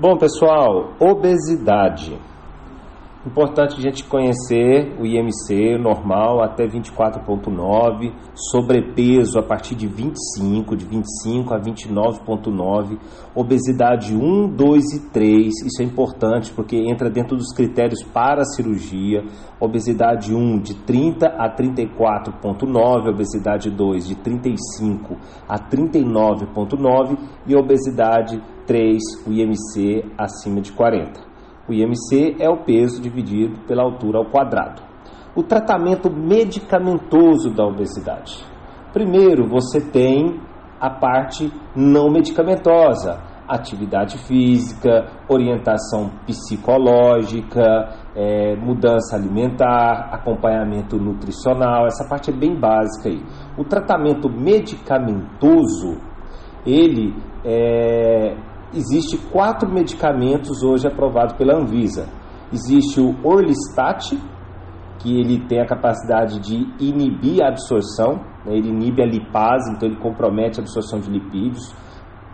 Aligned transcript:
Bom, 0.00 0.16
pessoal, 0.16 0.94
obesidade. 0.98 2.18
Importante 3.26 3.76
a 3.76 3.82
gente 3.82 4.02
conhecer 4.04 4.96
o 4.98 5.04
IMC 5.04 5.76
normal 5.76 6.42
até 6.42 6.66
24,9, 6.66 8.14
sobrepeso 8.34 9.38
a 9.38 9.42
partir 9.42 9.74
de 9.74 9.86
25, 9.86 10.74
de 10.74 10.86
25 10.86 11.52
a 11.52 11.60
29,9, 11.60 12.98
obesidade 13.34 14.16
1, 14.16 14.48
2 14.56 14.84
e 14.94 15.10
3, 15.10 15.48
isso 15.66 15.82
é 15.82 15.84
importante 15.84 16.50
porque 16.50 16.78
entra 16.78 17.10
dentro 17.10 17.36
dos 17.36 17.52
critérios 17.54 18.02
para 18.02 18.40
a 18.40 18.46
cirurgia. 18.46 19.22
Obesidade 19.60 20.34
1 20.34 20.58
de 20.60 20.74
30 20.76 21.26
a 21.26 21.54
34,9, 21.54 23.10
obesidade 23.10 23.70
2 23.70 24.08
de 24.08 24.14
35 24.14 25.18
a 25.46 25.58
39,9 25.58 27.18
e 27.46 27.54
obesidade 27.54 28.42
3, 28.66 28.98
o 29.26 29.30
IMC 29.30 30.06
acima 30.16 30.62
de 30.62 30.72
40. 30.72 31.29
O 31.70 31.72
IMC 31.72 32.34
é 32.40 32.50
o 32.50 32.64
peso 32.64 33.00
dividido 33.00 33.60
pela 33.68 33.84
altura 33.84 34.18
ao 34.18 34.24
quadrado. 34.24 34.82
O 35.36 35.42
tratamento 35.44 36.10
medicamentoso 36.10 37.54
da 37.54 37.64
obesidade. 37.64 38.44
Primeiro, 38.92 39.48
você 39.48 39.80
tem 39.80 40.40
a 40.80 40.90
parte 40.90 41.48
não 41.76 42.10
medicamentosa, 42.10 43.20
atividade 43.46 44.18
física, 44.18 45.12
orientação 45.28 46.10
psicológica, 46.26 47.94
é, 48.16 48.56
mudança 48.56 49.14
alimentar, 49.14 50.08
acompanhamento 50.12 50.96
nutricional, 50.96 51.86
essa 51.86 52.04
parte 52.08 52.32
é 52.32 52.36
bem 52.36 52.58
básica 52.58 53.10
aí. 53.10 53.22
O 53.56 53.62
tratamento 53.62 54.28
medicamentoso, 54.28 56.00
ele 56.66 57.14
é, 57.44 58.09
existe 58.72 59.18
quatro 59.30 59.70
medicamentos 59.70 60.62
hoje 60.62 60.86
aprovados 60.86 61.34
pela 61.34 61.56
Anvisa. 61.56 62.08
Existe 62.52 63.00
o 63.00 63.14
Orlistat, 63.24 64.16
que 64.98 65.18
ele 65.18 65.46
tem 65.46 65.60
a 65.60 65.66
capacidade 65.66 66.38
de 66.40 66.56
inibir 66.78 67.42
a 67.42 67.48
absorção, 67.48 68.16
né? 68.44 68.56
ele 68.56 68.68
inibe 68.68 69.02
a 69.02 69.06
lipase, 69.06 69.72
então 69.72 69.88
ele 69.88 69.98
compromete 69.98 70.60
a 70.60 70.62
absorção 70.62 71.00
de 71.00 71.10
lipídios. 71.10 71.74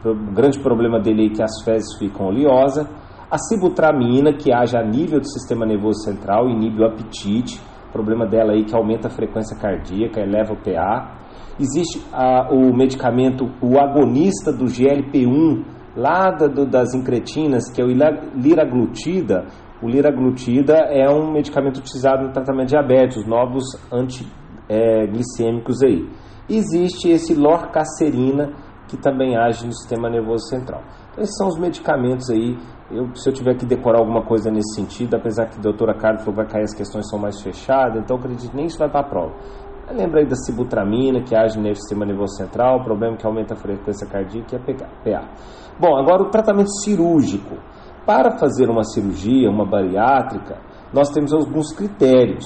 O 0.04 0.32
grande 0.32 0.58
problema 0.60 1.00
dele 1.00 1.26
é 1.26 1.30
que 1.30 1.42
as 1.42 1.62
fezes 1.64 1.96
ficam 1.98 2.26
oleosas. 2.26 2.86
A 3.30 3.38
sibutramina, 3.38 4.32
que 4.32 4.52
age 4.52 4.76
a 4.76 4.82
nível 4.82 5.20
do 5.20 5.28
sistema 5.28 5.66
nervoso 5.66 6.04
central, 6.04 6.48
inibe 6.48 6.82
o 6.82 6.86
apetite. 6.86 7.60
O 7.88 7.92
problema 7.92 8.26
dela 8.26 8.52
aí 8.52 8.62
é 8.62 8.64
que 8.64 8.76
aumenta 8.76 9.08
a 9.08 9.10
frequência 9.10 9.56
cardíaca, 9.58 10.20
eleva 10.20 10.52
o 10.52 10.56
PA. 10.56 11.18
Existe 11.58 12.04
a, 12.12 12.52
o 12.52 12.76
medicamento, 12.76 13.50
o 13.60 13.78
agonista 13.78 14.52
do 14.52 14.66
GLP-1, 14.66 15.75
lá 15.96 16.30
do, 16.30 16.66
das 16.66 16.94
incretinas, 16.94 17.70
que 17.70 17.80
é 17.80 17.84
o 17.84 17.88
liraglutida, 17.88 19.46
o 19.82 19.88
liraglutida 19.88 20.74
é 20.74 21.08
um 21.08 21.32
medicamento 21.32 21.78
utilizado 21.78 22.26
no 22.26 22.32
tratamento 22.32 22.68
de 22.68 22.74
diabetes, 22.74 23.16
os 23.18 23.26
novos 23.26 23.64
antiglicêmicos 23.92 25.82
é, 25.82 25.86
aí. 25.86 26.08
Existe 26.48 27.10
esse 27.10 27.34
lorcacerina, 27.34 28.52
que 28.88 28.96
também 28.96 29.36
age 29.36 29.66
no 29.66 29.72
sistema 29.72 30.08
nervoso 30.08 30.46
central. 30.48 30.80
Então, 31.10 31.24
esses 31.24 31.36
são 31.36 31.48
os 31.48 31.58
medicamentos 31.58 32.30
aí. 32.30 32.56
Eu, 32.90 33.12
se 33.16 33.28
eu 33.28 33.32
tiver 33.32 33.56
que 33.56 33.66
decorar 33.66 33.98
alguma 33.98 34.24
coisa 34.24 34.48
nesse 34.48 34.76
sentido, 34.76 35.16
apesar 35.16 35.46
que 35.46 35.58
a 35.58 35.60
doutora 35.62 35.92
Carlos 35.94 36.22
falou 36.22 36.36
que 36.36 36.42
vai 36.44 36.52
cair, 36.52 36.62
as 36.62 36.74
questões 36.74 37.08
são 37.10 37.18
mais 37.18 37.42
fechadas, 37.42 38.00
então 38.00 38.16
acredito 38.16 38.50
que 38.50 38.56
nem 38.56 38.66
isso 38.66 38.78
vai 38.78 38.88
para 38.88 39.00
a 39.00 39.08
prova. 39.08 39.34
Lembra 39.92 40.20
aí 40.20 40.26
da 40.26 40.34
sibutramina, 40.34 41.22
que 41.22 41.34
age 41.34 41.58
no 41.58 41.74
sistema 41.74 42.04
nervoso 42.04 42.36
central, 42.36 42.82
problema 42.82 43.16
que 43.16 43.26
aumenta 43.26 43.54
a 43.54 43.56
frequência 43.56 44.06
cardíaca 44.06 44.56
e 44.56 44.72
a 44.72 45.20
PA. 45.20 45.28
Bom, 45.78 45.96
agora 45.96 46.22
o 46.22 46.30
tratamento 46.30 46.70
cirúrgico. 46.82 47.56
Para 48.04 48.38
fazer 48.38 48.68
uma 48.68 48.84
cirurgia, 48.84 49.50
uma 49.50 49.64
bariátrica, 49.64 50.58
nós 50.92 51.10
temos 51.10 51.32
alguns 51.32 51.72
critérios. 51.72 52.44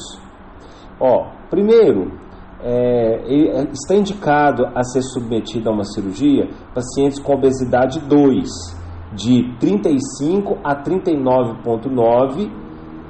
Ó, 0.99 1.27
primeiro, 1.51 2.13
é, 2.63 3.65
está 3.73 3.95
indicado 3.95 4.67
a 4.75 4.83
ser 4.83 5.03
submetido 5.03 5.71
a 5.71 5.73
uma 5.73 5.85
cirurgia 5.85 6.49
pacientes 6.75 7.19
com 7.19 7.35
obesidade 7.35 8.01
2, 8.01 8.49
de 9.15 9.57
35 9.59 10.59
a 10.63 10.75
39,9, 10.83 12.51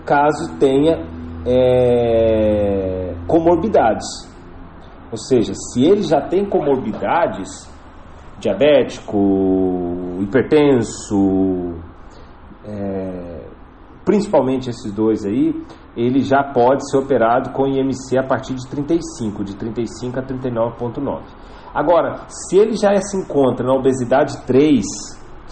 caso 0.04 0.56
tenha 0.58 1.04
é, 1.46 3.09
comorbidades. 3.30 4.06
Ou 5.12 5.16
seja, 5.16 5.52
se 5.54 5.84
ele 5.84 6.02
já 6.02 6.20
tem 6.20 6.44
comorbidades, 6.44 7.48
diabético, 8.40 10.18
hipertenso, 10.20 11.74
é, 12.64 13.46
principalmente 14.04 14.68
esses 14.68 14.92
dois 14.92 15.24
aí, 15.24 15.54
ele 15.96 16.20
já 16.20 16.42
pode 16.42 16.88
ser 16.90 16.98
operado 16.98 17.50
com 17.50 17.66
IMC 17.66 18.18
a 18.18 18.26
partir 18.26 18.54
de 18.54 18.66
35, 18.68 19.44
de 19.44 19.56
35 19.56 20.18
a 20.18 20.22
39,9. 20.22 21.22
Agora, 21.72 22.24
se 22.28 22.58
ele 22.58 22.76
já 22.76 22.94
se 22.96 23.16
encontra 23.16 23.64
na 23.64 23.74
obesidade 23.74 24.44
3, 24.44 24.84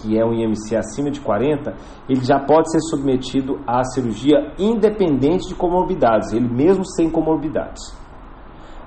que 0.01 0.17
é 0.17 0.25
um 0.25 0.33
IMC 0.33 0.75
acima 0.75 1.11
de 1.11 1.19
40, 1.19 1.73
ele 2.07 2.23
já 2.23 2.39
pode 2.39 2.71
ser 2.71 2.79
submetido 2.81 3.59
à 3.67 3.83
cirurgia 3.83 4.53
independente 4.57 5.47
de 5.47 5.55
comorbidades, 5.55 6.33
ele 6.33 6.47
mesmo 6.47 6.85
sem 6.85 7.09
comorbidades. 7.09 7.97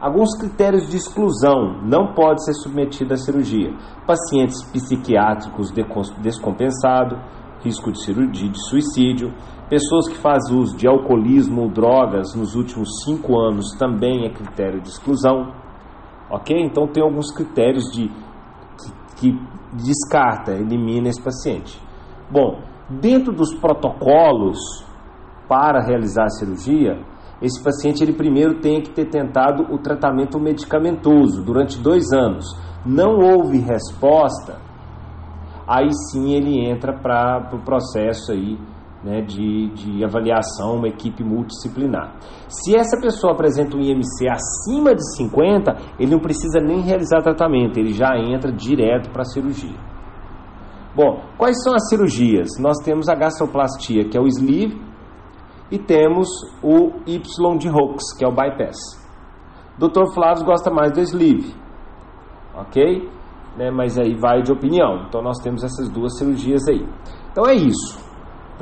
Alguns 0.02 0.36
critérios 0.36 0.88
de 0.88 0.96
exclusão 0.96 1.80
não 1.84 2.12
pode 2.12 2.44
ser 2.44 2.54
submetido 2.54 3.14
à 3.14 3.16
cirurgia. 3.16 3.72
Pacientes 4.04 4.60
psiquiátricos 4.72 5.70
descompensados, 6.20 7.18
risco 7.62 7.92
de 7.92 8.02
cirurgia 8.02 8.48
de 8.48 8.68
suicídio, 8.68 9.32
pessoas 9.70 10.08
que 10.08 10.18
fazem 10.18 10.58
uso 10.58 10.76
de 10.76 10.88
alcoolismo 10.88 11.62
ou 11.62 11.68
drogas 11.68 12.34
nos 12.34 12.56
últimos 12.56 12.88
cinco 13.04 13.38
anos 13.38 13.76
também 13.78 14.26
é 14.26 14.30
critério 14.30 14.80
de 14.80 14.88
exclusão. 14.88 15.52
Ok? 16.28 16.60
Então 16.60 16.88
tem 16.88 17.00
alguns 17.00 17.32
critérios 17.32 17.84
de 17.92 18.10
que, 19.16 19.30
que 19.30 19.38
descarta, 19.72 20.52
elimina 20.52 21.08
esse 21.08 21.22
paciente. 21.22 21.80
Bom, 22.30 22.60
dentro 22.88 23.32
dos 23.32 23.54
protocolos 23.54 24.58
para 25.48 25.82
realizar 25.84 26.24
a 26.24 26.30
cirurgia, 26.30 26.98
esse 27.40 27.62
paciente 27.62 28.02
ele 28.02 28.12
primeiro 28.12 28.60
tem 28.60 28.80
que 28.80 28.90
ter 28.90 29.06
tentado 29.06 29.64
o 29.74 29.78
tratamento 29.78 30.38
medicamentoso 30.38 31.42
durante 31.42 31.78
dois 31.78 32.12
anos. 32.12 32.46
Não 32.86 33.18
houve 33.18 33.58
resposta, 33.58 34.60
aí 35.66 35.88
sim 36.10 36.34
ele 36.34 36.64
entra 36.70 36.92
para 36.92 37.38
o 37.38 37.48
pro 37.50 37.58
processo 37.60 38.32
aí, 38.32 38.58
né, 39.04 39.20
de, 39.22 39.68
de 39.70 40.04
avaliação, 40.04 40.76
uma 40.76 40.88
equipe 40.88 41.24
multidisciplinar. 41.24 42.16
Se 42.48 42.76
essa 42.76 43.00
pessoa 43.00 43.32
apresenta 43.32 43.76
um 43.76 43.80
IMC 43.80 44.28
acima 44.28 44.94
de 44.94 45.16
50, 45.16 45.76
ele 45.98 46.12
não 46.12 46.20
precisa 46.20 46.60
nem 46.60 46.80
realizar 46.80 47.22
tratamento, 47.22 47.78
ele 47.78 47.92
já 47.92 48.16
entra 48.16 48.52
direto 48.52 49.10
para 49.10 49.22
a 49.22 49.26
cirurgia. 49.26 49.76
Bom, 50.94 51.22
quais 51.38 51.62
são 51.62 51.74
as 51.74 51.88
cirurgias? 51.88 52.50
Nós 52.60 52.76
temos 52.84 53.08
a 53.08 53.14
gastroplastia, 53.14 54.08
que 54.08 54.16
é 54.16 54.20
o 54.20 54.26
sleeve, 54.26 54.80
e 55.70 55.78
temos 55.78 56.28
o 56.62 56.92
Y 57.06 57.58
de 57.58 57.68
Hooks, 57.68 58.12
que 58.16 58.24
é 58.24 58.28
o 58.28 58.30
bypass. 58.30 58.76
Dr. 59.78 60.12
Flávio 60.12 60.44
gosta 60.44 60.70
mais 60.70 60.92
do 60.92 61.00
sleeve, 61.00 61.54
ok? 62.54 63.08
Né, 63.56 63.70
mas 63.70 63.98
aí 63.98 64.14
vai 64.14 64.42
de 64.42 64.52
opinião. 64.52 65.06
Então 65.08 65.22
nós 65.22 65.38
temos 65.42 65.64
essas 65.64 65.88
duas 65.88 66.18
cirurgias 66.18 66.68
aí. 66.68 66.86
Então 67.30 67.46
é 67.46 67.54
isso. 67.54 68.11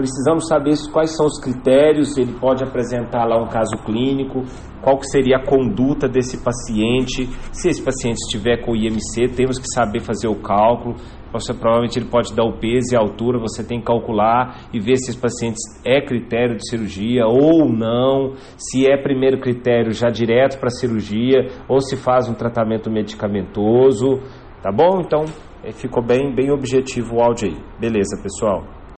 Precisamos 0.01 0.49
saber 0.49 0.73
quais 0.91 1.15
são 1.15 1.27
os 1.27 1.39
critérios, 1.39 2.17
ele 2.17 2.33
pode 2.33 2.65
apresentar 2.65 3.27
lá 3.27 3.37
um 3.37 3.47
caso 3.47 3.77
clínico, 3.85 4.45
qual 4.81 4.97
que 4.97 5.07
seria 5.09 5.37
a 5.37 5.45
conduta 5.45 6.09
desse 6.09 6.43
paciente. 6.43 7.29
Se 7.53 7.69
esse 7.69 7.83
paciente 7.83 8.17
estiver 8.17 8.65
com 8.65 8.75
IMC, 8.75 9.29
temos 9.37 9.59
que 9.59 9.67
saber 9.75 10.01
fazer 10.01 10.27
o 10.27 10.37
cálculo. 10.37 10.97
Você 11.35 11.53
provavelmente 11.53 11.99
ele 11.99 12.09
pode 12.09 12.35
dar 12.35 12.45
o 12.45 12.59
peso 12.59 12.95
e 12.95 12.97
a 12.97 12.99
altura, 12.99 13.39
você 13.39 13.63
tem 13.63 13.79
que 13.79 13.85
calcular 13.85 14.71
e 14.73 14.81
ver 14.81 14.97
se 14.97 15.11
esse 15.11 15.21
paciente 15.21 15.59
é 15.85 16.01
critério 16.01 16.57
de 16.57 16.67
cirurgia 16.67 17.27
ou 17.27 17.71
não, 17.71 18.37
se 18.57 18.91
é 18.91 18.97
primeiro 18.97 19.39
critério 19.39 19.93
já 19.93 20.09
direto 20.09 20.59
para 20.59 20.71
cirurgia 20.71 21.47
ou 21.69 21.79
se 21.79 21.95
faz 21.95 22.27
um 22.27 22.33
tratamento 22.33 22.91
medicamentoso, 22.91 24.19
tá 24.63 24.73
bom? 24.73 25.03
Então, 25.05 25.27
ficou 25.75 26.03
bem 26.03 26.35
bem 26.35 26.51
objetivo 26.51 27.17
o 27.17 27.23
áudio 27.23 27.51
aí. 27.51 27.57
Beleza, 27.79 28.19
pessoal. 28.23 28.80